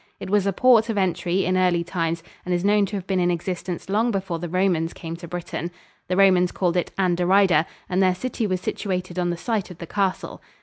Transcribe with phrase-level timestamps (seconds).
[0.19, 3.19] It was a port of entry in early times and is known to have been
[3.19, 5.69] in existence long before the Romans came to Britain.
[6.07, 9.85] The Romans called it Anderida, and their city was situated on the site of the
[9.85, 10.41] castle.